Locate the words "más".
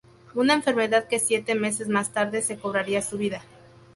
1.87-2.11